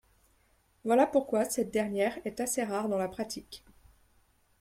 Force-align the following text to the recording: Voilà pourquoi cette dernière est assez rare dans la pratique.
Voilà 0.83 1.05
pourquoi 1.05 1.45
cette 1.45 1.69
dernière 1.69 2.17
est 2.25 2.39
assez 2.39 2.63
rare 2.63 2.89
dans 2.89 2.97
la 2.97 3.07
pratique. 3.07 3.63